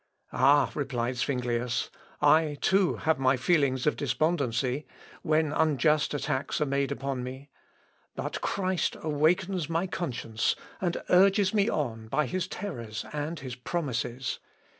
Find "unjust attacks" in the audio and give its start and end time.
5.53-6.59